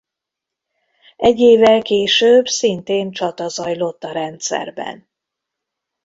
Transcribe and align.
Egy 1.17 1.39
évvel 1.39 1.81
később 1.81 2.45
szintén 2.45 3.11
csata 3.11 3.47
zajlott 3.47 4.03
a 4.03 4.11
rendszerben. 4.11 5.09